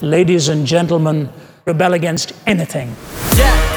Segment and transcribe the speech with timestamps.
[0.00, 1.30] ladies and gentlemen,
[1.64, 2.94] rebel against anything.
[3.36, 3.68] Yeah.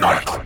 [0.00, 0.39] night.